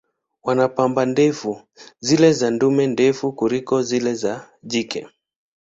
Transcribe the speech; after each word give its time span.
Wana 0.43 0.67
pamba 0.67 1.05
ndefu, 1.05 1.61
zile 1.99 2.33
za 2.33 2.51
dume 2.51 2.87
ndefu 2.87 3.33
kuliko 3.33 3.81
zile 3.81 4.13
za 4.15 4.49
jike. 4.63 5.07